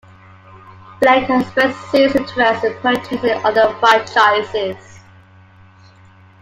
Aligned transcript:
Blank 0.99 1.27
has 1.27 1.43
expressed 1.43 1.91
serious 1.91 2.15
interest 2.15 2.63
in 2.63 2.73
purchasing 2.79 3.45
other 3.45 3.71
franchises. 3.75 4.97